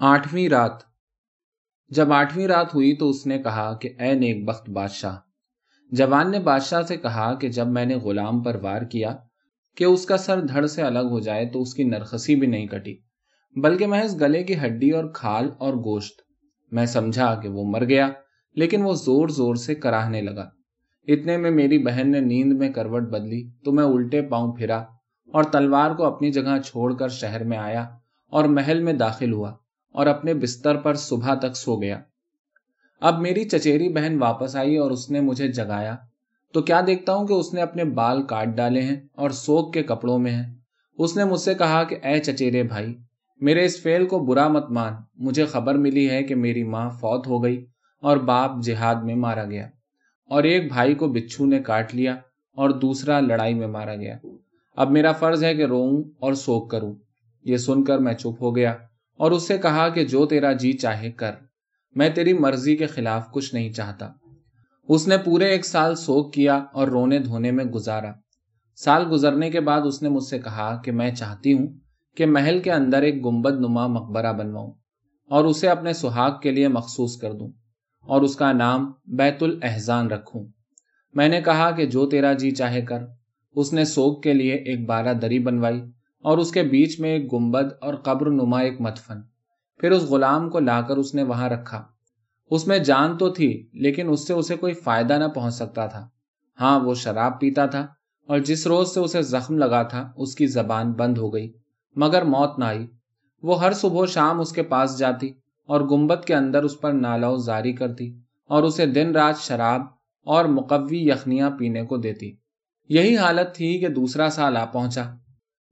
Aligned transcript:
آٹھویں 0.00 0.48
رات۔ 0.48 0.72
جب 1.90 2.12
آٹھویں 2.12 2.46
رات 2.46 2.74
ہوئی 2.74 2.94
تو 2.96 3.08
اس 3.10 3.26
نے 3.26 3.38
کہا 3.38 3.72
کہ 3.74 3.88
اے 3.98 4.12
نیک 4.14 4.44
بخت 4.44 4.70
بادشاہ، 4.70 5.16
جوان 5.92 6.30
نے 6.30 6.38
بادشاہ 6.38 6.82
سے 6.82 6.96
کہا 6.96 7.34
کہ 7.34 7.48
جب 7.48 7.66
میں 7.66 7.84
نے 7.86 7.94
غلام 7.94 8.42
پر 8.42 8.54
وار 8.62 8.82
کیا 8.82 9.14
کہ 9.76 9.84
اس 9.84 10.06
کا 10.06 10.16
سر 10.16 10.40
دھڑ 10.40 10.66
سے 10.66 10.82
الگ 10.82 11.10
ہو 11.10 11.20
جائے 11.20 11.44
تو 11.46 11.62
اس 11.62 11.74
کی 11.74 11.84
نرخسی 11.84 12.34
بھی 12.34 12.46
نہیں 12.46 12.66
کٹی، 12.66 12.96
بلکہ 13.56 13.86
محض 13.86 14.20
گلے 14.20 14.42
کی 14.44 14.58
ہڈی 14.58 14.90
اور 14.90 15.04
کھال 15.14 15.50
اور 15.58 15.74
گوشت، 15.74 16.22
میں 16.72 16.86
سمجھا 16.86 17.34
کہ 17.34 17.48
وہ 17.48 17.64
مر 17.64 17.84
گیا، 17.84 18.08
لیکن 18.56 18.82
وہ 18.82 18.94
زور 18.94 19.28
زور 19.28 19.54
سے 19.54 19.74
کراہنے 19.74 20.22
لگا۔ 20.22 20.48
اتنے 21.08 21.36
میں 21.36 21.50
میری 21.50 21.78
بہن 21.78 22.12
نے 22.12 22.20
نیند 22.20 22.52
میں 22.52 22.70
کروٹ 22.70 23.02
بدلی 23.02 23.48
تو 23.64 23.72
میں 23.72 23.84
الٹے 23.84 24.22
پاؤں 24.22 24.52
پھرا 24.52 24.84
اور 25.34 25.44
تلوار 25.44 25.94
کو 25.94 26.04
اپنی 26.04 26.32
جگہ 26.32 26.60
چھوڑ 26.66 26.94
کر 26.96 27.08
شہر 27.08 27.44
میں 27.44 27.58
آیا 27.58 27.88
اور 28.32 28.44
محل 28.44 28.82
میں 28.82 28.92
داخل 28.92 29.32
ہوا۔ 29.32 29.54
اور 29.92 30.06
اپنے 30.06 30.34
بستر 30.34 30.76
پر 30.76 30.94
صبح 30.94 31.34
تک 31.34 31.56
سو 31.56 31.82
گیا۔ 31.82 32.00
اب 33.00 33.20
میری 33.20 33.44
چچیری 33.44 33.88
بہن 33.88 34.18
واپس 34.22 34.56
آئی 34.56 34.76
اور 34.76 34.90
اس 34.90 35.10
نے 35.10 35.20
مجھے 35.20 35.48
جگایا۔ 35.48 35.96
تو 36.52 36.62
کیا 36.62 36.80
دیکھتا 36.86 37.14
ہوں 37.14 37.26
کہ 37.26 37.32
اس 37.32 37.54
نے 37.54 37.62
اپنے 37.62 37.84
بال 37.84 38.22
کاٹ 38.22 38.48
ڈالے 38.48 38.82
ہیں 38.82 38.96
اور 39.12 39.30
سوک 39.30 39.74
کے 39.74 39.82
کپڑوں 39.82 40.18
میں 40.18 40.32
ہیں؟ 40.32 40.54
اس 40.98 41.16
نے 41.16 41.24
مجھ 41.24 41.40
سے 41.40 41.54
کہا 41.54 41.84
کہ، 41.84 41.96
اے 42.02 42.18
چچیرے 42.18 42.62
بھائی، 42.62 42.96
میرے 43.40 43.64
اس 43.64 43.82
فیل 43.82 44.06
کو 44.06 44.18
برا 44.18 44.48
مت 44.48 44.70
مان۔ 44.70 44.92
مجھے 45.16 45.44
خبر 45.44 45.74
ملی 45.74 46.10
ہے 46.10 46.22
کہ 46.22 46.34
میری 46.34 46.64
ماں 46.64 46.90
فوت 46.90 47.26
ہو 47.26 47.44
گئی 47.44 47.66
اور 48.02 48.16
باپ 48.16 48.50
جہاد 48.62 48.94
میں 48.94 49.14
مارا 49.14 49.44
گیا۔ 49.44 49.68
اور 50.26 50.42
ایک 50.42 50.72
بھائی 50.72 50.94
کو 50.94 51.08
بچھو 51.08 51.46
نے 51.46 51.58
کاٹ 51.58 51.94
لیا 51.94 52.16
اور 52.56 52.70
دوسرا 52.70 53.20
لڑائی 53.20 53.54
میں 53.54 53.66
مارا 53.66 53.96
گیا۔ 53.96 54.18
اب 54.76 54.90
میرا 54.90 55.12
فرض 55.12 55.44
ہے 55.44 55.54
کہ 55.54 55.64
روؤں 55.64 56.02
اور 56.20 56.32
سوک 56.32 56.70
کروں۔ 56.70 56.94
یہ 57.44 57.56
سن 57.56 57.84
کر 57.84 57.98
میں 57.98 58.14
چپ 58.14 58.42
ہو 58.42 58.56
گیا۔ 58.56 58.76
اور 59.20 59.30
اس 59.30 59.48
سے 59.48 59.58
کہا 59.58 59.88
کہ 59.88 60.04
جو 60.04 60.26
تیرا 60.26 60.52
جی 60.52 60.72
چاہے 60.72 61.10
کر، 61.12 61.32
میں 61.94 62.10
تیری 62.10 62.32
مرضی 62.32 62.76
کے 62.76 62.86
خلاف 62.86 63.30
کچھ 63.32 63.54
نہیں 63.54 63.72
چاہتا۔ 63.72 64.08
اس 64.88 65.08
نے 65.08 65.16
پورے 65.18 65.44
ایک 65.44 65.64
سال 65.64 65.94
سوک 65.94 66.34
کیا 66.34 66.64
اور 66.72 66.88
رونے 66.88 67.18
دھونے 67.18 67.50
میں 67.50 67.64
گزارا۔ 67.64 68.12
سال 68.76 69.04
گزرنے 69.10 69.50
کے 69.50 69.60
بعد 69.60 69.80
اس 69.84 70.02
نے 70.02 70.08
مجھ 70.08 70.24
سے 70.24 70.38
کہا 70.38 70.80
کہ 70.84 70.92
میں 70.92 71.10
چاہتی 71.10 71.52
ہوں 71.52 71.66
کہ 72.16 72.26
محل 72.26 72.58
کے 72.58 72.72
اندر 72.72 73.02
ایک 73.02 73.24
گمبد 73.24 73.60
نما 73.60 73.86
مقبرہ 73.86 74.32
بنواؤں 74.32 74.72
اور 75.30 75.44
اسے 75.44 75.68
اپنے 75.68 75.92
سہاگ 75.92 76.30
کے 76.42 76.50
لیے 76.50 76.68
مخصوص 76.68 77.16
کر 77.16 77.32
دوں 77.32 77.48
اور 78.00 78.22
اس 78.22 78.36
کا 78.36 78.52
نام 78.52 78.92
بیت 79.04 79.42
الحضان 79.42 80.06
رکھوں۔ 80.06 80.46
میں 81.14 81.28
نے 81.28 81.40
کہا 81.40 81.70
کہ 81.70 81.86
جو 81.86 82.08
تیرا 82.08 82.32
جی 82.32 82.50
چاہے 82.50 82.80
کر، 82.80 82.98
اس 83.52 83.72
نے 83.72 83.84
سوگ 83.84 84.20
کے 84.20 84.32
لیے 84.32 84.54
ایک 84.54 84.86
بارہ 84.86 85.12
دری 85.12 85.38
بنوائی 85.38 85.80
اور 86.20 86.38
اس 86.38 86.52
کے 86.52 86.62
بیچ 86.62 87.00
میں 87.00 87.10
ایک 87.10 87.32
گمبد 87.32 87.72
اور 87.80 87.94
قبر 87.94 88.30
نما 88.30 88.58
ایک 88.58 88.80
متفن 88.80 89.20
پھر 89.78 89.90
اس 89.90 90.02
غلام 90.02 90.50
کو 90.50 90.60
لا 90.60 90.80
کر 90.80 90.96
اس 90.96 91.14
نے 91.14 91.22
وہاں 91.22 91.48
رکھا۔ 91.48 91.84
اس 92.50 92.66
میں 92.66 92.78
جان 92.78 93.16
تو 93.18 93.28
تھی، 93.28 93.68
لیکن 93.72 94.08
اس 94.08 94.26
سے 94.26 94.32
اسے 94.32 94.56
کوئی 94.56 94.72
فائدہ 94.72 95.12
نہ 95.12 95.24
پہنچ 95.24 95.54
سکتا 95.54 95.86
تھا۔ 95.86 96.08
ہاں 96.60 96.80
وہ 96.80 96.94
شراب 96.94 97.40
پیتا 97.40 97.66
تھا 97.66 97.86
اور 98.26 98.38
جس 98.38 98.66
روز 98.66 98.94
سے 98.94 99.00
اسے 99.00 99.22
زخم 99.22 99.58
لگا 99.58 99.82
تھا، 99.82 100.12
اس 100.16 100.34
کی 100.34 100.46
زبان 100.46 100.92
بند 100.92 101.18
ہو 101.18 101.34
گئی۔ 101.34 101.52
مگر 101.96 102.22
موت 102.22 102.58
نہ 102.58 102.64
آئی۔ 102.64 102.86
وہ 103.42 103.60
ہر 103.60 103.72
صبح 103.72 104.06
شام 104.06 104.40
اس 104.40 104.52
کے 104.52 104.62
پاس 104.62 104.98
جاتی 104.98 105.28
اور 105.66 105.80
گمبت 105.80 106.24
کے 106.26 106.34
اندر 106.34 106.62
اس 106.62 106.80
پر 106.80 106.92
نالاؤ 106.92 107.36
زاری 107.36 107.72
کرتی 107.72 108.18
اور 108.48 108.62
اسے 108.62 108.86
دن 108.86 109.12
رات 109.12 109.38
شراب 109.38 109.80
اور 110.24 110.44
مقوی 110.44 110.98
یخنیاں 110.98 111.50
پینے 111.50 111.82
کو 111.82 111.96
دیتی۔ 111.96 112.32
یہی 112.88 113.16
حالت 113.16 113.54
تھی 113.54 113.78
کہ 113.78 113.88
دوسرا 113.88 114.30
سال 114.30 114.56
آ 114.56 114.64
پہنچا۔ 114.64 115.14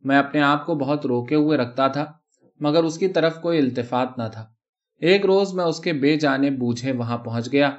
میں 0.05 0.19
اپنے 0.19 0.41
آپ 0.41 0.67
کو 0.67 0.75
بہت 0.75 1.07
روکے 1.07 1.35
ہوئے 1.35 1.59
رکھتا 1.59 1.89
تھا، 1.89 2.13
مگر 2.61 2.85
اس 2.85 2.99
کی 2.99 3.09
طرف 3.09 3.41
کوئی 3.41 3.59
التفات 3.59 4.19
نہ 4.19 4.23
تھا۔ 4.33 4.47
ایک 5.01 5.27
روز 5.27 5.55
میں 5.55 5.65
اس 5.65 5.81
کے 5.81 5.93
بے 5.93 6.17
جانے 6.17 6.51
بوجھے 6.51 6.93
وہاں 6.93 7.19
پہنچ 7.19 7.53
گیا۔ 7.53 7.71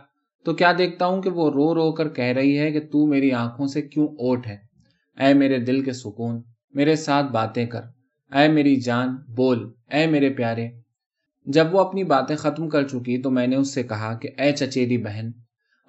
تو 0.46 0.54
کیا 0.54 0.72
دیکھتا 0.78 1.06
ہوں 1.06 1.22
کہ 1.22 1.30
وہ 1.30 1.52
رو 1.52 1.76
رو 1.76 1.92
کر 1.92 2.10
کہہ 2.10 2.24
رہی 2.24 2.60
ہے 2.60 2.72
کہ 2.72 2.80
تو 2.80 3.08
میری 3.08 3.32
آنکھوں 3.32 3.68
سے 3.68 3.82
کیوں 3.82 4.08
اوٹ 4.08 4.48
ہے؟ 4.48 4.58
اے 5.20 5.34
میرے 5.34 5.60
دل 5.60 5.84
کے 5.84 5.94
سکون، 5.94 6.42
میرے 6.72 6.96
ساتھ 6.96 7.32
باتیں 7.32 7.66
کر۔ 7.66 7.82
اے 8.34 8.48
میری 8.48 8.76
جان، 8.76 9.16
بول۔ 9.36 9.72
اے 9.92 10.08
میرے 10.08 10.30
پیارے۔ 10.30 10.70
جب 11.46 11.68
وہ 11.72 11.80
اپنی 11.80 12.04
باتیں 12.04 12.36
ختم 12.36 12.70
کر 12.70 12.88
چکی 12.88 13.22
تو 13.22 13.32
میں 13.32 13.48
نے 13.48 13.56
اس 13.56 13.74
سے 13.74 13.84
کہا 13.84 14.14
کہ 14.14 14.30
اے 14.38 14.52
چچیری 14.52 14.98
بہن، 14.98 15.32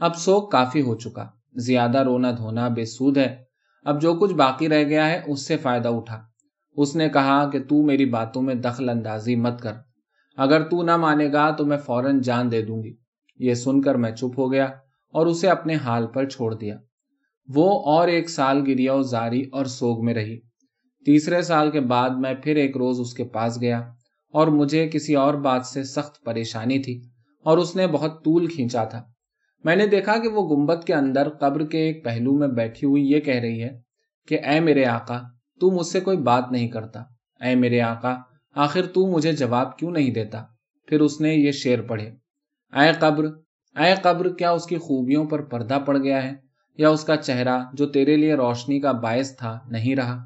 اب 0.01 0.17
سوک 0.17 0.53
کافی 0.53 0.83
ہو 0.83 0.95
چکا۔ 0.95 1.27
زیادہ 1.55 2.03
رونا 2.05 2.31
دھونا 2.31 2.69
بے 2.69 2.85
سود 2.85 3.17
ہے۔ 3.17 3.50
اب 3.85 4.03
جو 4.03 4.15
کچھ 4.15 4.33
باقی 4.33 4.69
رہ 4.69 4.85
گیا 4.85 5.07
ہے، 5.07 5.23
اس 5.27 5.47
سے 5.47 5.57
فائدہ 5.57 5.89
اٹھا۔ 5.89 6.23
اس 6.77 6.97
نے 6.97 7.09
کہا 7.09 7.51
کہ 7.51 7.63
تو 7.63 7.83
میری 7.83 8.05
باتوں 8.05 8.43
میں 8.43 8.55
دخل 8.55 8.89
اندازی 8.89 9.37
مت 9.37 9.61
کر۔ 9.61 9.73
اگر 10.37 10.69
تو 10.69 10.83
نہ 10.83 10.97
مانے 10.97 11.33
گا 11.33 11.51
تو 11.51 11.67
میں 11.67 11.77
فوراً 11.77 12.21
جان 12.21 12.53
دے 12.53 12.63
دوں 12.63 12.83
گی۔ 12.83 12.95
یہ 13.39 13.55
سن 13.55 13.83
کر 13.83 13.95
میں 13.95 14.11
چپ 14.11 14.39
ہو 14.39 14.53
گیا 14.53 14.65
اور 15.13 15.27
اسے 15.27 15.49
اپنے 15.49 15.75
حال 15.75 16.07
پر 16.07 16.29
چھوڑ 16.29 16.55
دیا۔ 16.55 16.77
وہ 17.49 17.83
اور 17.85 18.09
ایک 18.09 18.31
سال 18.31 18.63
گریا 18.67 19.01
زاری 19.01 19.43
اور 19.53 19.65
سوگ 19.65 20.05
میں 20.05 20.15
رہی۔ 20.15 20.41
تیسرے 21.07 21.43
سال 21.43 21.71
کے 21.71 21.81
بعد 21.81 22.11
میں 22.11 22.35
پھر 22.35 22.57
ایک 22.57 22.77
روز 22.77 23.01
اس 23.01 23.15
کے 23.15 23.25
پاس 23.25 23.61
گیا 23.61 23.79
اور 24.33 24.47
مجھے 24.47 24.89
کسی 24.89 25.15
اور 25.15 25.35
بات 25.35 25.67
سے 25.67 25.85
سخت 25.85 26.25
پریشانی 26.25 26.79
تھی 26.79 27.03
اور 27.45 27.59
اس 27.59 27.77
نے 27.77 27.87
بہت 27.87 28.25
طول 28.25 28.47
کھینچا 28.47 28.85
تھا۔ 28.85 29.05
میں 29.65 29.77
نے 29.77 29.87
دیکھا 29.87 30.19
کہ 30.19 30.29
وہ 30.29 30.57
گمبت 30.57 30.85
کے 30.87 30.95
اندر 30.95 31.29
قبر 31.29 31.67
کے 31.67 31.79
ایک 31.79 32.05
پہلو 32.05 32.33
میں 32.33 32.49
بیٹھی 32.49 32.87
ہوئی 32.87 33.11
یہ 33.11 33.21
کہہ 33.21 33.41
رہی 33.41 33.63
ہے 33.63 33.81
کہ 34.29 34.41
اے 34.45 34.61
میرے 34.61 34.85
آقا 34.85 35.19
تو 35.61 35.71
مجھ 35.71 35.87
سے 35.87 36.01
کوئی 36.01 36.17
بات 36.17 36.45
نہیں 36.51 36.69
کرتا۔ 36.69 37.01
اے 37.45 37.55
میرے 37.55 37.81
آقا، 37.81 38.15
آخر 38.55 38.87
تو 38.87 39.07
مجھے 39.07 39.33
جواب 39.33 39.79
کیوں 39.79 39.91
نہیں 39.91 40.11
دیتا؟ 40.11 40.45
پھر 40.87 41.01
اس 41.01 41.21
نے 41.21 41.35
یہ 41.35 41.53
شیر 41.53 41.83
پڑھے۔ 41.83 42.11
اے 42.73 42.93
قبر 42.99 43.25
اے 43.77 43.95
قبر، 44.03 44.33
کیا 44.33 44.51
اس 44.51 44.67
کی 44.67 44.77
خوبیوں 44.77 45.25
پر 45.25 45.43
پردہ 45.43 45.79
پڑ 45.87 45.99
گیا 45.99 46.23
ہے؟ 46.23 46.33
یا 46.79 46.89
اس 46.89 47.05
کا 47.05 47.17
چہرہ 47.17 47.61
جو 47.73 47.87
تیرے 47.87 48.17
لیے 48.17 48.35
روشنی 48.35 48.81
کا 48.81 48.93
باعث 48.93 49.37
تھا 49.37 49.59
نہیں 49.71 49.97
رہا؟ 49.97 50.25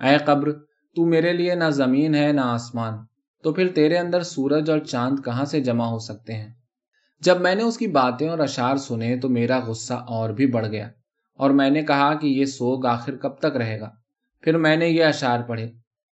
اے 0.00 0.16
قبر، 0.18 0.52
تو 0.96 1.06
میرے 1.06 1.32
لیے 1.32 1.54
نہ 1.54 1.70
زمین 1.70 2.14
ہے 2.14 2.32
نہ 2.32 2.40
آسمان۔ 2.40 2.92
تو 3.42 3.52
پھر 3.52 3.68
تیرے 3.68 3.98
اندر 3.98 4.22
سورج 4.22 4.70
اور 4.70 4.78
چاند 4.78 5.24
کہاں 5.24 5.44
سے 5.44 5.60
جمع 5.60 5.84
ہو 5.84 5.98
سکتے 5.98 6.32
ہیں؟ 6.32 6.52
جب 7.22 7.40
میں 7.40 7.54
نے 7.54 7.62
اس 7.62 7.78
کی 7.78 7.86
باتیں 7.86 8.28
اور 8.28 8.38
اشار 8.38 8.76
سنے 8.76 9.16
تو 9.16 9.28
میرا 9.28 9.58
غصہ 9.58 9.94
اور 9.94 10.30
بھی 10.30 10.46
بڑھ 10.46 10.66
گیا 10.66 10.88
اور 11.38 11.50
میں 11.50 11.70
نے 11.70 11.82
کہا 11.82 12.14
کہ 12.14 12.26
یہ 12.26 12.44
سوگ 12.44 12.86
آخر 12.86 13.16
کب 13.16 13.38
تک 13.38 13.56
رہے 13.56 13.80
گا؟ 13.80 13.90
پھر 14.40 14.56
میں 14.56 14.76
نے 14.76 14.88
یہ 14.88 15.04
اشار 15.04 15.40
پڑھے، 15.40 15.64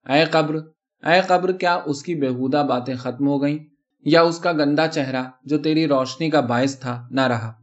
اے 0.09 0.25
قبر 0.25 0.55
اے 1.03 1.21
قبر، 1.27 1.51
کیا 1.51 1.79
اس 1.85 2.03
کی 2.03 2.15
بےحودہ 2.15 2.65
باتیں 2.69 2.95
ختم 2.95 3.27
ہو 3.27 3.41
گئیں؟ 3.41 3.59
یا 4.05 4.21
اس 4.21 4.39
کا 4.39 4.51
گندا 4.51 4.87
چہرہ 4.87 5.23
جو 5.43 5.57
تیری 5.57 5.87
روشنی 5.87 6.29
کا 6.29 6.41
باعث 6.41 6.79
تھا 6.79 7.07
نہ 7.11 7.21
رہا؟ 7.21 7.53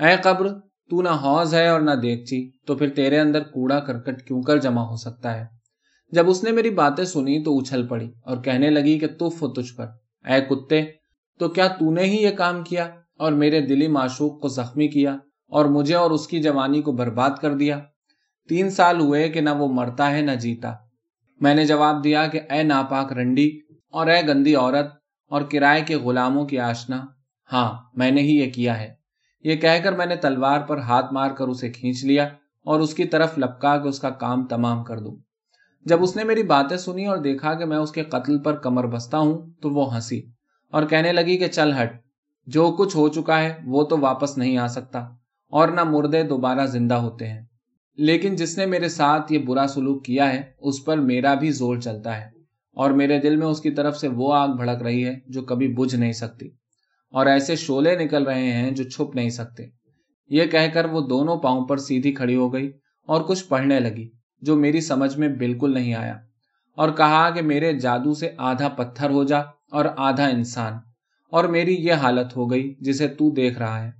اے 0.00 0.16
قبر، 0.22 0.48
تو 0.90 1.02
نہ 1.02 1.08
حوض 1.08 1.54
ہے 1.54 1.68
اور 1.68 1.80
نہ 1.80 1.90
دیکچی 1.90 2.50
تو 2.66 2.76
پھر 2.76 2.88
تیرے 2.88 3.18
اندر 3.18 3.42
کوڑا 3.42 3.80
کرکٹ 3.80 4.22
کیوں 4.22 4.42
کر 4.42 4.56
جمع 4.56 4.82
ہو 4.82 4.96
سکتا 4.96 5.40
ہے؟ 5.40 5.44
جب 6.12 6.30
اس 6.30 6.44
نے 6.44 6.52
میری 6.52 6.70
باتیں 6.70 7.04
سنی 7.04 7.44
تو 7.44 7.58
اچھل 7.58 7.86
پڑی 7.86 8.12
اور 8.24 8.36
کہنے 8.36 8.70
لگی 8.70 8.98
کہ 8.98 9.06
تف 9.06 9.42
ہو 9.42 9.48
تجھ 9.48 9.76
پر۔ 9.76 9.86
اے 10.24 10.40
کتے 10.40 10.97
تو 11.38 11.48
کیا 11.48 11.68
تو 11.68 11.90
نے 11.90 12.02
ہی 12.02 12.22
یہ 12.22 12.30
کام 12.30 12.62
کیا 12.62 12.90
اور 13.18 13.32
میرے 13.32 13.60
دلی 13.60 13.88
معشوق 13.88 14.40
کو 14.40 14.48
زخمی 14.48 14.88
کیا 14.88 15.16
اور 15.48 15.64
مجھے 15.64 15.94
اور 15.94 16.10
اس 16.10 16.26
کی 16.26 16.42
جوانی 16.42 16.82
کو 16.82 16.92
برباد 16.92 17.30
کر 17.40 17.54
دیا؟ 17.54 17.80
تین 18.48 18.70
سال 18.70 19.00
ہوئے 19.00 19.28
کہ 19.28 19.40
نہ 19.40 19.50
وہ 19.50 19.68
مرتا 19.68 20.10
ہے 20.10 20.22
نہ 20.22 20.30
جیتا۔ 20.30 20.74
میں 21.40 21.54
نے 21.54 21.66
جواب 21.66 22.04
دیا 22.04 22.26
کہ 22.26 22.40
اے 22.50 22.62
ناپاک 22.62 23.12
رنڈی 23.12 23.60
اور 23.90 24.06
اے 24.06 24.28
گندی 24.28 24.54
عورت 24.54 24.86
اور 25.30 25.42
کرائے 25.42 25.82
کے 25.86 25.96
غلاموں 25.96 26.46
کی 26.46 26.58
آشنا۔ 26.58 27.06
ہاں 27.52 27.78
میں 27.94 28.10
نے 28.10 28.20
ہی 28.20 28.36
یہ 28.36 28.50
کیا 28.50 28.80
ہے۔ 28.80 28.94
یہ 29.44 29.56
کہہ 29.56 29.80
کر 29.84 29.92
میں 29.92 30.06
نے 30.06 30.16
تلوار 30.16 30.60
پر 30.60 30.78
ہاتھ 30.78 31.12
مار 31.12 31.30
کر 31.30 31.48
اسے 31.48 31.70
کھینچ 31.70 32.04
لیا 32.04 32.24
اور 32.64 32.80
اس 32.80 32.94
کی 32.94 33.04
طرف 33.04 33.38
لپکا 33.38 33.76
کے 33.76 33.88
اس 33.88 34.00
کا 34.00 34.10
کام 34.10 34.46
تمام 34.46 34.84
کر 34.84 34.98
دوں۔ 34.98 35.16
جب 35.84 36.02
اس 36.02 36.16
نے 36.16 36.24
میری 36.24 36.42
باتیں 36.42 36.76
سنی 36.76 37.06
اور 37.06 37.16
دیکھا 37.16 37.54
کہ 37.54 37.64
میں 37.64 37.76
اس 37.76 37.92
کے 37.92 38.02
قتل 38.02 38.42
پر 38.42 38.56
کمر 38.56 38.86
بستا 38.86 39.18
ہوں 39.18 39.50
تو 39.62 39.70
وہ 39.70 39.94
ہنسی۔ 39.94 40.37
اور 40.72 40.82
کہنے 40.82 41.12
لگی 41.12 41.36
کہ 41.36 41.48
چل 41.48 41.72
ہٹ، 41.72 41.92
جو 42.48 42.70
کچھ 42.78 42.96
ہو 42.96 43.08
چکا 43.08 43.40
ہے، 43.40 43.54
وہ 43.66 43.84
تو 43.84 43.98
واپس 43.98 44.36
نہیں 44.38 44.56
آ 44.58 44.66
سکتا، 44.66 44.98
اور 45.52 45.68
نہ 45.68 45.84
مردے 45.84 46.22
دوبارہ 46.22 46.66
زندہ 46.66 46.94
ہوتے 46.94 47.28
ہیں۔ 47.28 47.42
لیکن 47.98 48.36
جس 48.36 48.56
نے 48.58 48.66
میرے 48.66 48.88
ساتھ 48.88 49.32
یہ 49.32 49.38
برا 49.38 49.66
سلوک 49.66 50.04
کیا 50.04 50.32
ہے، 50.32 50.42
اس 50.60 50.84
پر 50.84 50.98
میرا 50.98 51.34
بھی 51.34 51.50
زور 51.50 51.76
چلتا 51.76 52.16
ہے، 52.16 52.26
اور 52.76 52.90
میرے 52.90 53.18
دل 53.20 53.36
میں 53.36 53.46
اس 53.46 53.60
کی 53.60 53.70
طرف 53.70 53.98
سے 53.98 54.08
وہ 54.08 54.32
آگ 54.34 54.48
بھڑک 54.48 54.82
رہی 54.82 55.04
ہے 55.04 55.14
جو 55.28 55.42
کبھی 55.42 55.68
بجھ 55.74 55.94
نہیں 55.94 56.12
سکتی، 56.12 56.48
اور 57.14 57.26
ایسے 57.26 57.56
شولے 57.56 57.96
نکل 57.96 58.26
رہے 58.26 58.52
ہیں 58.52 58.70
جو 58.70 58.84
چھپ 58.84 59.14
نہیں 59.16 59.30
سکتے۔ 59.30 59.66
یہ 60.30 60.46
کہہ 60.46 60.68
کر 60.74 60.84
وہ 60.84 61.00
دونوں 61.08 61.36
پاؤں 61.36 61.66
پر 61.66 61.76
سیدھی 61.78 62.12
کھڑی 62.12 62.36
ہو 62.36 62.52
گئی 62.52 62.70
اور 63.08 63.22
کچھ 63.22 63.44
پڑھنے 63.48 63.80
لگی، 63.80 64.08
جو 64.42 64.56
میری 64.56 64.80
سمجھ 64.80 65.16
میں 65.18 65.28
بالکل 65.38 65.74
نہیں 65.74 65.94
آیا، 65.94 66.16
اور 66.78 66.90
کہا 66.96 67.28
کہ 67.30 67.42
میرے 67.42 67.72
جادو 67.78 68.14
سے 68.14 68.30
آدھا 68.48 68.68
پتھر 68.68 69.10
ہو 69.10 69.24
جا 69.24 69.40
اور 69.70 69.84
آدھا 69.96 70.26
انسان۔ 70.26 70.72
اور 71.30 71.44
میری 71.44 71.74
یہ 71.74 71.92
حالت 71.92 72.36
ہو 72.36 72.50
گئی 72.50 72.74
جسے 72.80 73.08
تو 73.08 73.30
دیکھ 73.30 73.58
رہا 73.58 73.84
ہے۔ 73.84 73.90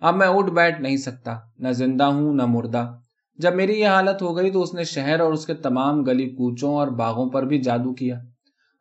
اب 0.00 0.16
میں 0.16 0.26
اٹھ 0.26 0.50
بیٹھ 0.50 0.80
نہیں 0.80 0.96
سکتا، 0.96 1.38
نہ 1.58 1.68
زندہ 1.68 2.04
ہوں، 2.04 2.34
نہ 2.34 2.46
مردہ۔ 2.46 2.98
جب 3.38 3.54
میری 3.54 3.80
یہ 3.80 3.86
حالت 3.86 4.22
ہو 4.22 4.36
گئی 4.36 4.50
تو 4.50 4.62
اس 4.62 4.74
نے 4.74 4.84
شہر 4.84 5.20
اور 5.20 5.32
اس 5.32 5.46
کے 5.46 5.54
تمام 5.54 6.02
گلی 6.02 6.30
کوچوں 6.30 6.74
اور 6.74 6.88
باغوں 6.88 7.30
پر 7.30 7.42
بھی 7.42 7.58
جادو 7.58 7.94
کیا۔ 7.94 8.20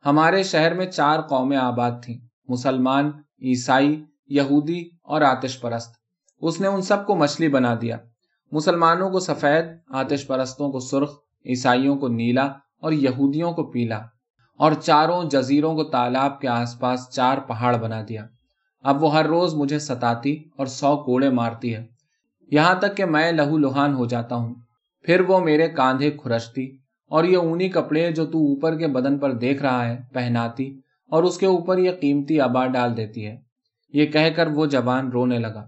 ہمارے 0.05 0.43
شہر 0.43 0.73
میں 0.73 0.85
چار 0.85 1.21
قومیں 1.21 1.57
آباد 1.57 1.91
تھیں، 2.03 2.17
مسلمان، 2.47 3.05
عیسائی، 3.41 4.05
یہودی 4.27 4.89
اور 5.03 5.21
آتش 5.21 5.61
پرست۔ 5.61 5.95
اس 6.39 6.61
نے 6.61 6.67
ان 6.67 6.81
سب 6.81 7.07
کو 7.07 7.15
مچھلی 7.15 7.47
بنا 7.47 7.75
دیا۔ 7.81 7.97
مسلمانوں 8.51 9.09
کو 9.09 9.19
سفید، 9.19 9.65
آتش 9.87 10.27
پرستوں 10.27 10.71
کو 10.71 10.79
سرخ، 10.79 11.11
عیسائیوں 11.45 11.95
کو 11.95 12.07
نیلا 12.07 12.45
اور 12.81 12.91
یہودیوں 12.91 13.51
کو 13.51 13.71
پیلا۔ 13.71 14.01
اور 14.57 14.71
چاروں 14.71 15.23
جزیروں 15.23 15.75
کو 15.75 15.83
تالاب 15.83 16.41
کے 16.41 16.47
آس 16.47 16.79
پاس 16.79 17.09
چار 17.09 17.37
پہاڑ 17.37 17.77
بنا 17.77 18.03
دیا۔ 18.09 18.25
اب 18.83 19.03
وہ 19.03 19.13
ہر 19.13 19.25
روز 19.25 19.55
مجھے 19.55 19.79
ستاتی 19.79 20.43
اور 20.57 20.65
سو 20.65 20.97
کوڑے 20.97 21.29
مارتی 21.29 21.75
ہے۔ 21.75 21.85
یہاں 22.51 22.75
تک 22.75 22.97
کہ 22.97 23.05
میں 23.05 23.31
لہو 23.31 23.57
لوہان 23.57 23.93
ہو 23.93 24.05
جاتا 24.05 24.35
ہوں۔ 24.35 24.55
پھر 25.03 25.19
وہ 25.19 25.39
میرے 25.39 25.67
کاندھے 25.67 26.11
کھرشتی 26.11 26.77
اور 27.09 27.23
یہ 27.23 27.37
اونی 27.37 27.69
کپڑے 27.69 28.11
جو 28.11 28.25
تو 28.25 28.37
اوپر 28.37 28.77
کے 28.77 28.87
بدن 28.87 29.17
پر 29.17 29.31
دیکھ 29.31 29.61
رہا 29.61 29.85
ہے 29.85 29.97
پہناتی 30.13 30.79
اور 31.09 31.23
اس 31.23 31.37
کے 31.37 31.45
اوپر 31.45 31.77
یہ 31.77 31.91
قیمتی 32.01 32.41
آبا 32.41 32.67
ڈال 32.67 32.97
دیتی 32.97 33.25
ہے۔ 33.25 33.41
یہ 33.93 34.05
کہہ 34.05 34.29
کر 34.35 34.47
وہ 34.47 34.65
جوان 34.65 35.11
رونے 35.11 35.39
لگا۔ 35.39 35.67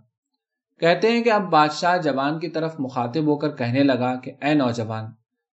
کہتے 0.79 1.11
ہیں 1.11 1.23
کہ 1.23 1.31
اب 1.31 1.41
بادشاہ 1.41 1.97
جوان 1.97 2.39
کی 2.39 2.47
طرف 2.47 2.75
مخاطب 2.79 3.27
ہو 3.27 3.35
کر 3.35 3.49
کہنے 3.49 3.83
لگا 3.83 4.15
کہ، 4.15 4.31
اے 4.41 4.53
نوجوان، 4.53 5.05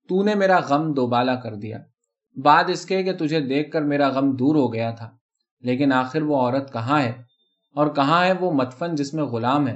تو 0.10 0.24
نے 0.24 0.36
میرا 0.36 0.60
غم 0.60 0.94
دوبالا 0.94 1.36
کر 1.36 1.56
دیا۔ 1.56 1.78
بعد 2.36 2.64
اس 2.68 2.86
کے 2.86 3.04
کہ 3.04 3.14
تجھے 3.14 3.40
دیکھ 3.40 3.72
کر 3.72 3.82
میرا 3.82 4.10
غم 4.10 4.32
دور 4.32 4.56
ہو 4.56 4.74
گیا 4.74 4.92
تھا، 4.92 5.10
لیکن 5.62 5.94
آخر 5.94 6.22
وہ 6.22 6.38
عورت 6.38 6.74
کہاں 6.74 7.02
ہے؟ 7.02 7.12
اور 7.76 7.88
کہاں 7.88 8.26
ہے 8.26 8.34
وہ 8.40 8.52
متفن 8.52 8.96
جس 8.96 9.14
میں 9.14 9.24
غلام 9.24 9.68
ہے؟ 9.68 9.76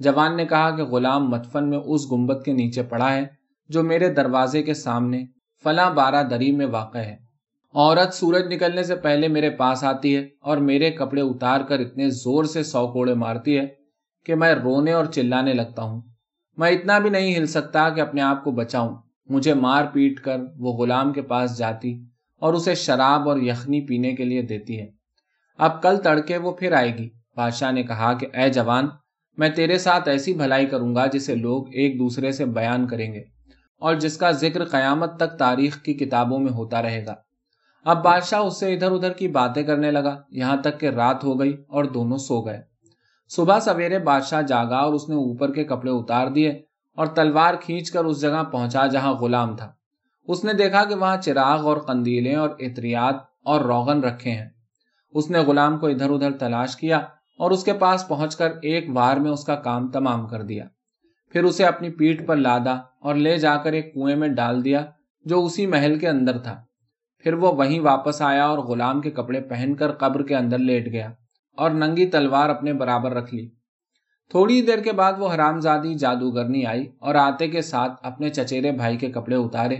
جوان 0.00 0.36
نے 0.36 0.46
کہا 0.46 0.70
کہ 0.70 0.82
غلام 0.82 1.28
متفن 1.30 1.68
میں 1.70 1.78
اس 1.78 2.10
گمبت 2.12 2.44
کے 2.44 2.52
نیچے 2.52 2.82
پڑا 2.82 3.12
ہے 3.12 3.24
جو 3.68 3.82
میرے 3.82 4.08
دروازے 4.08 4.62
کے 4.62 4.74
سامنے 4.74 5.24
فلاں 5.64 5.90
بارہ 5.90 6.22
دری 6.22 6.52
میں 6.52 6.66
واقع 6.66 6.98
ہے۔ 6.98 7.16
عورت 7.74 8.14
سورج 8.14 8.52
نکلنے 8.52 8.82
سے 8.82 8.96
پہلے 8.96 9.28
میرے 9.28 9.50
پاس 9.50 9.84
آتی 9.84 10.16
ہے 10.16 10.26
اور 10.40 10.56
میرے 10.56 10.90
کپڑے 10.90 11.20
اتار 11.20 11.60
کر 11.60 11.78
اتنے 11.78 12.10
زور 12.10 12.44
سے 12.44 12.62
سو 12.62 12.86
کوڑے 12.88 13.14
مارتی 13.14 13.58
ہے 13.58 13.66
کہ 14.26 14.34
میں 14.34 14.54
رونے 14.54 14.92
اور 14.92 15.04
چلانے 15.04 15.52
لگتا 15.52 15.82
ہوں۔ 15.82 16.00
میں 16.56 16.70
اتنا 16.70 16.98
بھی 16.98 17.10
نہیں 17.10 17.36
ہل 17.36 17.46
سکتا 17.46 17.88
کہ 17.88 18.00
اپنے 18.00 18.22
آپ 18.22 18.44
کو 18.44 18.50
بچاؤں۔ 18.50 18.94
مجھے 19.28 19.54
مار 19.54 19.84
پیٹ 19.92 20.20
کر 20.20 20.40
وہ 20.58 20.72
غلام 20.72 21.12
کے 21.12 21.22
پاس 21.22 21.58
جاتی 21.58 22.04
اور 22.40 22.54
اسے 22.54 22.74
شراب 22.74 23.28
اور 23.28 23.38
یخنی 23.40 23.80
پینے 23.80 24.12
کے 24.12 24.24
لیے 24.24 24.42
دیتی 24.42 24.80
ہے۔ 24.80 24.86
اب 25.58 25.82
کل 25.82 25.96
تڑکے 25.96 26.36
وہ 26.36 26.52
پھر 26.52 26.72
آئے 26.72 26.98
گی۔ 26.98 27.08
بادشاہ 27.36 27.72
نے 27.72 27.82
کہا 27.82 28.12
کہ 28.12 28.26
اے 28.34 28.48
جوان، 28.48 28.88
میں 29.36 29.48
تیرے 29.48 29.78
ساتھ 29.78 30.08
ایسی 30.08 30.34
بھلائی 30.34 30.66
کروں 30.66 30.94
گا 30.94 31.06
جسے 31.06 31.34
لوگ 31.34 31.66
ایک 31.72 31.98
دوسرے 31.98 32.32
سے 32.32 32.44
بیان 32.44 32.86
کریں 32.86 33.12
گے 33.12 33.22
اور 33.78 33.94
جس 33.94 34.16
کا 34.16 34.30
ذکر 34.30 34.64
قیامت 34.64 35.16
تک 35.16 35.38
تاریخ 35.38 35.82
کی 35.82 35.94
کتابوں 35.94 36.38
میں 36.38 36.52
ہوتا 36.52 36.82
رہے 36.82 37.06
گا۔ 37.06 37.14
اب 37.84 38.04
بادشاہ 38.04 38.40
اس 38.40 38.60
سے 38.60 38.74
ادھر 38.74 38.92
ادھر 38.92 39.12
کی 39.12 39.28
باتیں 39.28 39.62
کرنے 39.62 39.90
لگا۔ 39.90 40.16
یہاں 40.30 40.56
تک 40.56 40.80
کہ 40.80 40.86
رات 40.86 41.24
ہو 41.24 41.40
گئی 41.40 41.56
اور 41.68 41.84
دونوں 41.84 42.18
سو 42.18 42.40
گئے۔ 42.40 42.62
صبح 43.28 43.60
سویرے 43.60 43.98
بادشاہ 43.98 44.42
جاگا 44.42 44.76
اور 44.76 44.94
اس 44.94 45.08
نے 45.08 45.14
اوپر 45.14 45.52
کے 45.52 45.64
کپڑے 45.64 45.90
اتار 45.90 46.26
دیے۔ 46.26 46.62
اور 46.96 47.06
تلوار 47.06 47.54
کھینچ 47.54 47.90
کر 47.90 48.04
اس 48.04 48.20
جگہ 48.20 48.42
پہنچا 48.52 48.86
جہاں 48.86 49.12
غلام 49.12 49.56
تھا۔ 49.56 49.72
اس 50.28 50.44
نے 50.44 50.52
دیکھا 50.52 50.84
کہ 50.84 50.94
وہاں 50.94 51.16
چراغ 51.16 51.66
اور 51.66 51.76
قندیلیں 51.76 52.36
اور 52.36 52.50
اطریات 52.58 53.14
اور 53.44 53.60
روغن 53.60 54.04
رکھے 54.04 54.30
ہیں۔ 54.30 54.48
اس 55.10 55.30
نے 55.30 55.38
غلام 55.38 55.78
کو 55.78 55.86
ادھر 55.86 56.10
ادھر 56.10 56.30
تلاش 56.30 56.76
کیا 56.76 56.98
اور 57.38 57.50
اس 57.50 57.64
کے 57.64 57.72
پاس 57.72 58.08
پہنچ 58.08 58.36
کر 58.36 58.52
ایک 58.62 58.86
وار 58.88 59.16
میں 59.16 59.30
اس 59.30 59.44
کا 59.44 59.54
کام 59.54 59.88
تمام 59.88 60.26
کر 60.26 60.42
دیا۔ 60.42 60.64
پھر 61.32 61.44
اسے 61.44 61.64
اپنی 61.64 61.90
پیٹ 61.90 62.26
پر 62.26 62.36
لادا 62.36 62.72
اور 63.00 63.14
لے 63.14 63.36
جا 63.36 63.56
کر 63.56 63.72
ایک 63.72 63.94
کنویں 63.94 64.16
میں 64.16 64.28
ڈال 64.28 64.64
دیا 64.64 64.84
جو 65.24 65.44
اسی 65.44 65.66
محل 65.66 65.98
کے 65.98 66.08
اندر 66.08 66.38
تھا۔ 66.38 66.62
پھر 67.18 67.34
وہ 67.34 67.52
وہیں 67.52 67.80
واپس 67.80 68.22
آیا 68.22 68.46
اور 68.46 68.58
غلام 68.58 69.00
کے 69.00 69.10
کپڑے 69.10 69.40
پہن 69.40 69.74
کر 69.74 69.92
قبر 69.92 70.22
کے 70.22 70.36
اندر 70.36 70.58
لیٹ 70.58 70.86
گیا 70.86 71.10
اور 71.56 71.70
ننگی 71.70 72.06
تلوار 72.06 72.48
اپنے 72.48 72.72
برابر 72.72 73.12
رکھ 73.12 73.34
لی۔ 73.34 73.48
تھوڑی 74.30 74.62
دیر 74.62 74.78
کے 74.78 74.92
بعد 74.92 75.12
وہ 75.18 75.34
حرام 75.34 75.60
زادی 75.60 75.94
جادوگرنی 75.94 76.66
آئی 76.66 76.86
اور 76.98 77.14
آتے 77.14 77.48
کے 77.48 77.62
ساتھ 77.62 77.92
اپنے 78.02 78.28
چچیرے 78.28 78.72
بھائی 78.72 78.96
کے 78.96 79.10
کپڑے 79.10 79.36
اتارے 79.36 79.74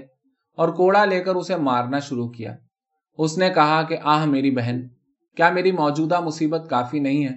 اور 0.57 0.69
کوڑا 0.69 1.05
لے 1.05 1.21
کر 1.21 1.35
اسے 1.35 1.57
مارنا 1.57 1.99
شروع 1.99 2.29
کیا۔ 2.29 2.57
اس 3.19 3.39
نے 3.39 3.51
کہا 3.51 3.83
کہ 3.83 3.97
آہ 4.05 4.25
میری 4.25 4.51
بہن، 4.51 4.89
کیا 5.37 5.51
میری 5.51 5.73
موجودہ 5.73 6.21
مصیبت 6.21 6.71
کافی 6.71 6.99
نہیں 6.99 7.25
ہے؟ 7.25 7.35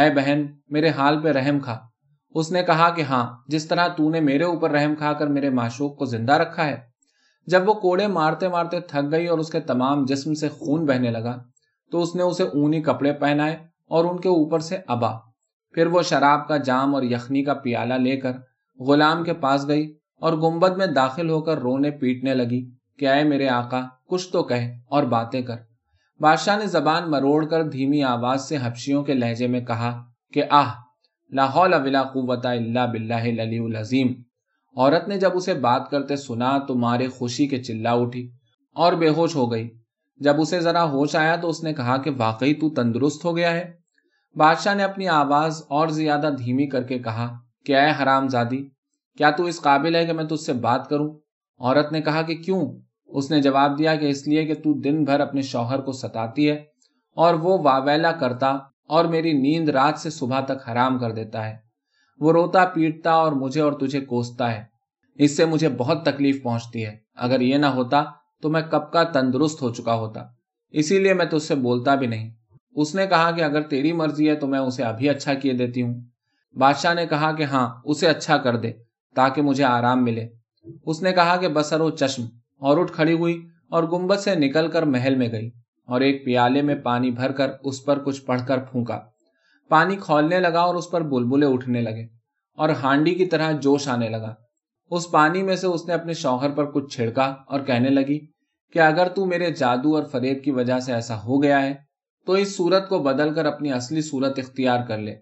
اے 0.00 0.14
بہن، 0.14 0.42
میرے 0.68 0.88
حال 0.88 1.22
پہ 1.22 1.28
رحم 1.28 1.60
کھا۔ 1.60 1.78
اس 2.34 2.52
نے 2.52 2.62
کہا 2.62 2.90
کہ 2.90 3.02
ہاں 3.02 3.36
جس 3.46 3.66
طرح 3.66 3.88
تو 3.88 4.10
نے 4.10 4.20
میرے 4.20 4.44
اوپر 4.44 4.70
رحم 4.70 4.94
کھا 4.94 5.12
کر 5.12 5.26
میرے 5.26 5.50
معشوق 5.50 5.98
کو 5.98 6.04
زندہ 6.04 6.32
رکھا 6.32 6.66
ہے۔ 6.66 6.76
جب 7.46 7.68
وہ 7.68 7.74
کوڑے 7.74 8.06
مارتے 8.06 8.48
مارتے 8.48 8.80
تھک 8.80 9.12
گئی 9.12 9.26
اور 9.26 9.38
اس 9.38 9.50
کے 9.50 9.60
تمام 9.60 10.04
جسم 10.04 10.34
سے 10.34 10.48
خون 10.48 10.86
بہنے 10.86 11.10
لگا، 11.10 11.42
تو 11.90 12.02
اس 12.02 12.14
نے 12.14 12.22
اسے 12.22 12.42
اونی 12.42 12.82
کپڑے 12.82 13.12
پہنائے 13.12 13.56
اور 13.88 14.04
ان 14.04 14.20
کے 14.20 14.28
اوپر 14.28 14.58
سے 14.58 14.78
ابا۔ 14.86 15.29
پھر 15.72 15.86
وہ 15.86 16.02
شراب 16.02 16.48
کا 16.48 16.56
جام 16.56 16.94
اور 16.94 17.02
یخنی 17.02 17.44
کا 17.44 17.54
پیالہ 17.54 17.94
لے 17.94 18.16
کر 18.16 18.32
غلام 18.78 19.24
کے 19.24 19.34
پاس 19.34 19.68
گئی 19.68 19.96
اور 20.20 20.32
گمبد 20.32 20.76
میں 20.76 20.86
داخل 20.86 21.30
ہو 21.30 21.40
کر 21.40 21.58
رونے 21.58 21.90
پیٹنے 21.90 22.34
لگی 22.34 22.70
کہ 22.98 23.08
اے 23.08 23.24
میرے 23.24 23.48
آقا، 23.48 23.80
کچھ 24.06 24.32
تو 24.32 24.42
کہے 24.42 24.78
اور 24.86 25.02
باتیں 25.02 25.42
کر۔ 25.42 25.56
بادشاہ 26.20 26.58
نے 26.58 26.66
زبان 26.66 27.10
مروڑ 27.10 27.46
کر 27.46 27.62
دھیمی 27.62 28.02
آواز 28.02 28.48
سے 28.48 28.56
حفشیوں 28.56 29.02
کے 29.02 29.14
لہجے 29.14 29.46
میں 29.46 29.60
کہا 29.60 30.04
کہ 30.32 30.42
آہ 30.50 30.72
لاہور 31.30 31.70
ولا 31.70 32.02
قوت 32.02 32.46
اللہ 32.46 32.86
بلّہ 32.92 33.14
علی 33.14 33.58
العظیم۔ 33.58 34.08
عورت 34.76 35.08
نے 35.08 35.18
جب 35.18 35.30
اسے 35.34 35.54
بات 35.54 35.90
کرتے 35.90 36.16
سنا 36.16 36.58
تو 36.58 36.74
مارے 36.74 37.08
خوشی 37.08 37.46
کے 37.46 37.62
چلا 37.62 37.92
اٹھی 37.92 38.30
اور 38.74 38.92
بے 38.92 39.08
ہوش 39.08 39.36
ہو 39.36 39.52
گئی۔ 39.52 39.70
جب 40.16 40.40
اسے 40.40 40.60
ذرا 40.60 40.84
ہوش 40.84 41.16
آیا 41.16 41.36
تو 41.36 41.48
اس 41.48 41.64
نے 41.64 41.72
کہا 41.72 41.96
کہ 41.96 42.10
واقعی 42.16 42.54
تو 42.54 42.70
تندرست 42.70 43.24
ہو 43.24 43.36
گیا 43.36 43.52
ہے۔ 43.52 43.79
بادشاہ 44.34 44.74
نے 44.74 44.82
اپنی 44.82 45.08
آواز 45.08 45.62
اور 45.68 45.88
زیادہ 45.88 46.30
دھیمی 46.38 46.66
کر 46.66 46.82
کے 46.82 46.98
کہا 46.98 47.38
کہ 47.64 47.76
اے 47.76 48.02
حرام 48.02 48.28
زادی 48.28 48.68
کیا 49.18 49.30
تو 49.30 49.44
اس 49.44 49.60
قابل 49.60 49.94
ہے 49.94 50.06
کہ 50.06 50.12
میں 50.12 50.24
تجھ 50.24 50.40
سے 50.40 50.52
بات 50.52 50.88
کروں؟ 50.88 51.10
عورت 51.58 51.92
نے 51.92 52.00
کہا 52.00 52.22
کہ 52.22 52.34
کیوں؟ 52.36 52.72
اس 53.06 53.30
نے 53.30 53.42
جواب 53.42 53.78
دیا 53.78 53.96
کہ 53.96 54.06
اس 54.06 54.28
لیے 54.28 54.46
کہ 54.46 54.54
تو 54.54 54.80
دن 54.80 55.04
بھر 55.04 55.20
اپنے 55.20 55.42
شوہر 55.42 55.80
کو 55.80 55.92
ستاتی 55.92 56.50
ہے 56.50 56.64
اور 57.14 57.34
وہ 57.34 57.58
واویلا 57.58 58.12
کرتا 58.12 58.58
اور 58.88 59.04
میری 59.04 59.32
نیند 59.32 59.68
رات 59.68 59.98
سے 59.98 60.10
صبح 60.10 60.40
تک 60.40 60.68
حرام 60.68 60.98
کر 60.98 61.10
دیتا 61.10 61.48
ہے۔ 61.48 61.56
وہ 62.18 62.32
روتا، 62.32 62.64
پیٹتا 62.64 63.10
اور 63.10 63.32
مجھے 63.32 63.60
اور 63.60 63.72
تجھے 63.72 64.00
کوستا 64.00 64.52
ہے۔ 64.52 64.64
اس 65.14 65.36
سے 65.36 65.44
مجھے 65.44 65.68
بہت 65.68 66.04
تکلیف 66.04 66.42
پہنچتی 66.42 66.86
ہے۔ 66.86 66.96
اگر 67.14 67.40
یہ 67.40 67.56
نہ 67.56 67.66
ہوتا 67.66 68.04
تو 68.42 68.48
میں 68.50 68.62
کب 68.70 68.92
کا 68.92 69.02
تندرست 69.02 69.62
ہو 69.62 69.70
چکا 69.70 69.94
ہوتا۔ 69.94 70.24
اسی 70.70 70.98
لیے 70.98 71.14
میں 71.14 71.24
تجھ 71.24 71.42
سے 71.42 71.54
بولتا 71.54 71.94
بھی 71.94 72.06
نہیں۔ 72.06 72.30
اس 72.80 72.94
نے 72.94 73.06
کہا 73.06 73.30
کہ 73.30 73.42
اگر 73.42 73.62
تیری 73.62 73.92
مرضی 73.92 74.28
ہے 74.28 74.34
تو 74.34 74.46
میں 74.46 74.58
اسے 74.58 74.82
ابھی 74.82 75.08
اچھا 75.08 75.34
کیے 75.34 75.52
دیتی 75.52 75.82
ہوں۔ 75.82 75.94
بادشاہ 76.56 76.94
نے 76.94 77.06
کہا 77.06 77.32
کہ 77.32 77.42
ہاں 77.42 77.68
اسے 77.84 78.06
اچھا 78.06 78.36
کر 78.36 78.56
دے 78.56 78.72
تاکہ 79.16 79.42
مجھے 79.42 79.64
آرام 79.64 80.04
ملے۔ 80.04 80.26
اس 80.86 81.02
نے 81.02 81.12
کہا 81.12 81.36
کہ 81.36 81.48
بسر 81.48 81.80
و 81.80 81.90
چشم، 81.90 82.24
اور 82.62 82.78
اٹھ 82.78 82.92
کھڑی 82.92 83.12
ہوئی 83.12 83.46
اور 83.70 83.84
گنبد 83.84 84.20
سے 84.20 84.34
نکل 84.34 84.68
کر 84.68 84.82
محل 84.82 85.14
میں 85.14 85.28
گئی 85.32 85.50
اور 85.88 86.00
ایک 86.00 86.24
پیالے 86.24 86.62
میں 86.62 86.74
پانی 86.74 87.10
بھر 87.10 87.32
کر 87.32 87.50
اس 87.64 87.84
پر 87.84 87.98
کچھ 87.98 88.24
پڑھ 88.24 88.40
کر 88.48 88.58
پھونکا۔ 88.58 88.98
پانی 89.70 89.96
کھولنے 89.96 90.40
لگا 90.40 90.60
اور 90.60 90.74
اس 90.74 90.90
پر 90.90 91.02
بلبلے 91.02 91.46
اٹھنے 91.46 91.80
لگے 91.80 92.06
اور 92.58 92.68
ہانڈی 92.82 93.14
کی 93.14 93.26
طرح 93.26 93.52
جوش 93.52 93.88
آنے 93.88 94.08
لگا۔ 94.08 94.34
اس 94.90 95.10
پانی 95.10 95.42
میں 95.42 95.56
سے 95.56 95.66
اس 95.66 95.86
نے 95.86 95.94
اپنے 95.94 96.12
شوہر 96.12 96.50
پر 96.50 96.70
کچھ 96.70 96.94
چھڑکا 96.94 97.24
اور 97.46 97.60
کہنے 97.60 97.90
لگی 97.90 98.18
کہ 98.74 98.78
اگر 98.78 99.08
تو 99.08 99.26
میرے 99.26 99.50
جادو 99.50 99.94
اور 99.96 100.04
فریب 100.04 100.42
کی 100.44 100.50
وجہ 100.50 100.78
سے 100.78 100.92
ایسا 100.92 101.22
ہو 101.22 101.42
گیا 101.42 101.62
ہے 101.62 101.74
تو 102.30 102.34
اس 102.34 102.56
صورت 102.56 102.88
کو 102.88 102.98
بدل 102.98 103.34
کر 103.34 103.44
اپنی 103.44 103.72
اصلی 103.72 104.00
صورت 104.00 104.38
اختیار 104.38 104.80
کر 104.88 104.98
لے۔ 104.98 105.14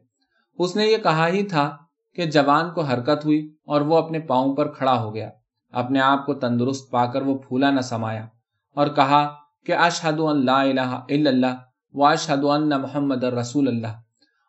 اس 0.58 0.76
نے 0.76 0.86
یہ 0.86 0.96
کہا 0.96 1.28
ہی 1.28 1.42
تھا 1.42 1.76
کہ 2.14 2.24
جوان 2.24 2.70
کو 2.74 2.80
حرکت 2.80 3.24
ہوئی 3.24 3.54
اور 3.64 3.80
وہ 3.80 3.96
اپنے 3.96 4.20
پاؤں 4.20 4.56
پر 4.56 4.72
کھڑا 4.72 5.00
ہو 5.00 5.14
گیا۔ 5.14 5.30
اپنے 5.70 6.00
آپ 6.00 6.26
کو 6.26 6.34
تندرست 6.34 6.90
پا 6.90 7.06
کر 7.06 7.22
وہ 7.22 7.38
پھولا 7.38 7.70
نہ 7.70 7.80
سمایا 7.80 8.26
اور 8.74 8.86
کہا 8.86 9.34
کہ 9.66 9.72
اشہد 9.72 10.20
اللہ 10.20 10.50
الہ 10.50 10.80
الا 10.80 11.30
اللہ 11.30 11.56
و 11.94 12.04
اشہد 12.04 12.44
ان 12.44 12.68
محمد 12.68 13.24
رسول 13.24 13.68
اللہ۔ 13.68 13.94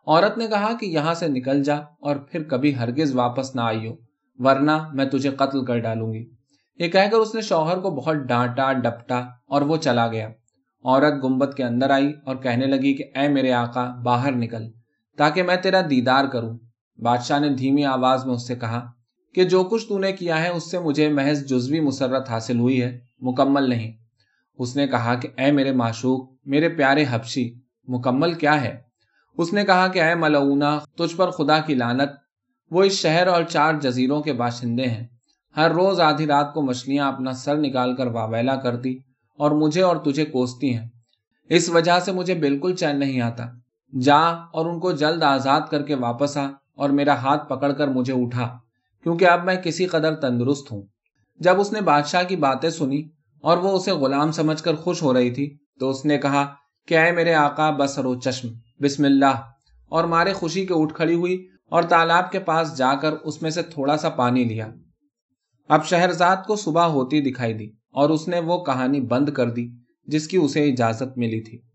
عورت 0.08 0.38
نے 0.38 0.48
کہا 0.48 0.72
کہ 0.80 0.86
یہاں 0.86 1.14
سے 1.14 1.28
نکل 1.28 1.64
جا 1.64 1.76
اور 2.00 2.16
پھر 2.16 2.44
کبھی 2.44 2.76
ہرگز 2.76 3.16
واپس 3.16 3.56
نہ 3.56 3.62
آئیو، 3.62 3.94
ورنہ 4.38 4.88
میں 4.94 5.06
تجھے 5.06 5.30
قتل 5.30 5.66
کر 5.66 5.80
ڈالوں 5.80 6.14
گی۔ 6.14 6.30
یہ 6.80 6.88
کہہ 6.88 7.10
کر 7.12 7.18
اس 7.18 7.36
نے 7.36 7.42
شوہر 7.42 7.80
کو 7.80 7.90
بہت 7.90 8.16
ڈانٹا، 8.16 8.74
ڈپٹا 8.74 9.20
اور 9.48 9.62
وہ 9.62 9.78
چلا 9.78 10.08
گیا۔ 10.08 10.30
عورت 10.84 11.24
گمبت 11.24 11.54
کے 11.58 11.64
اندر 11.64 11.90
آئی 11.90 12.14
اور 12.26 12.36
کہنے 12.36 12.66
لگی 12.66 12.94
کہ 12.94 13.04
اے 13.16 13.28
میرے 13.28 13.54
آقا، 13.54 14.02
باہر 14.04 14.32
نکل، 14.32 14.64
تاکہ 15.18 15.44
میں 15.44 15.56
تیرا 15.56 15.82
دیدار 15.90 16.26
کروں۔ 16.26 16.58
بادشاہ 17.02 17.40
نے 17.40 17.50
دھیمی 17.50 17.86
آواز 17.86 18.26
میں 18.26 18.34
اس 18.34 18.48
سے 18.48 18.56
کہا، 18.56 18.92
کہ 19.36 19.44
جو 19.44 19.64
کچھ 19.64 19.88
تو 19.88 20.00
نے 20.00 20.12
کیا 20.12 20.44
ہے، 20.44 20.50
اس 20.50 20.72
سے 20.72 20.80
مجھے 20.80 21.10
محض 21.10 21.46
جزوی 21.46 21.80
مسرت 21.80 22.30
حاصل 22.30 22.60
ہوئی 22.60 22.82
ہے، 22.82 23.00
مکمل 23.20 23.70
نہیں۔ 23.70 23.94
اس 24.58 24.76
نے 24.76 24.88
کہا 24.88 25.16
کہ 25.16 25.30
اے 25.38 25.52
میرے 25.52 25.72
معشوق، 25.72 26.34
میرے 26.46 26.70
پیارے 26.70 27.06
حبشی، 27.10 27.54
مکمل 27.88 28.34
کیا 28.34 28.62
ہے؟ 28.62 28.78
اس 29.38 29.54
نے 29.54 29.64
کہا 29.64 29.88
کہ 29.88 30.02
اے 30.02 30.16
ملعونہ، 30.16 30.80
تجھ 30.98 31.16
پر 31.16 31.30
خدا 31.30 31.60
کی 31.60 31.76
لانت 31.76 32.10
وہ 32.72 32.84
اس 32.84 32.94
شہر 32.94 33.28
اور 33.28 33.44
چار 33.44 33.74
جزیروں 33.74 34.22
کے 34.22 34.34
باشندے 34.34 34.84
ہیں۔ 34.84 35.08
ہر 35.58 35.72
روز 35.72 36.00
آدھی 36.00 36.28
رات 36.28 36.54
کو 36.54 36.62
مچھلیاں 36.62 37.14
اپنا 37.14 37.34
سر 37.34 37.58
نکال 37.58 37.96
کر 37.96 38.08
واویلا 38.08 38.56
کرتی 38.56 39.09
اور 39.40 39.52
مجھے 39.52 39.82
اور 39.82 39.96
تجھے 39.96 40.26
کوستی 40.26 40.78
ہیں۔ 40.78 40.88
اس 41.50 41.70
وجہ 41.70 42.00
سے 42.00 42.12
مجھے 42.12 42.34
بالکل 42.36 42.76
چین 42.76 43.00
نہیں 43.00 43.22
آتا۔ 43.22 43.46
جا 44.02 44.18
اور 44.30 44.66
ان 44.66 44.80
کو 44.80 44.92
جلد 44.92 45.24
آزاد 45.24 45.62
کر 45.72 45.84
کے 45.84 45.96
واپس 45.96 46.38
آ 46.38 46.48
اور 46.76 46.90
میرا 46.90 47.14
ہاتھ 47.14 47.50
پکڑ 47.50 47.72
کر 47.72 47.88
مجھے 47.88 48.14
اٹھا، 48.14 48.58
کیونکہ 49.04 49.26
اب 49.26 49.46
میں 49.46 49.56
کسی 49.56 49.86
قدر 49.86 50.16
تندرست 50.16 50.72
ہوں۔ 50.72 50.82
جب 51.40 51.60
اس 51.60 51.74
نے 51.74 51.82
بادشاہ 51.82 52.24
کی 52.24 52.36
باتیں 52.36 52.70
سنی 52.70 53.10
اور 53.42 53.58
وہ 53.58 53.72
اسے 53.72 53.92
غلام 53.92 54.32
سمجھ 54.32 54.64
کر 54.64 54.76
خوش 54.76 55.02
ہو 55.02 55.14
رہی 55.14 55.32
تھی، 55.32 55.58
تو 55.80 55.90
اس 55.90 56.06
نے 56.06 56.18
کہا، 56.18 56.54
کہ 56.88 56.98
اے 56.98 57.12
میرے 57.12 57.34
آقا 57.34 57.70
بسر 57.70 58.06
و 58.06 58.16
چشم۔ 58.16 58.48
بسم 58.80 59.04
اللہ۔ 59.04 59.42
اور 59.90 60.04
مارے 60.04 60.34
خوشی 60.34 60.66
کے 60.66 60.74
اٹھ 60.74 60.94
کھڑی 60.94 61.16
ہوئی 61.16 61.48
اور 61.70 61.84
تالاب 61.84 62.32
کے 62.32 62.40
پاس 62.40 62.78
جا 62.78 62.96
کر 62.96 63.12
اس 63.12 63.42
میں 63.42 63.50
سے 63.50 63.62
تھوڑا 63.62 63.98
سا 63.98 64.10
پانی 64.10 64.44
لیا۔ 64.44 64.68
اب 65.70 65.86
شہرزاد 65.86 66.38
کو 66.48 66.56
صبح 66.56 66.84
ہوتی 66.84 67.22
دکھائی 67.22 67.54
دی۔ 67.54 67.79
اور 67.92 68.10
اس 68.10 68.28
نے 68.28 68.40
وہ 68.40 68.64
کہانی 68.64 69.02
بند 69.02 69.30
کر 69.30 69.50
دی 69.50 69.68
جس 70.06 70.28
کی 70.28 70.38
اسے 70.38 70.70
اجازت 70.72 71.18
ملی 71.18 71.44
تھی۔ 71.44 71.69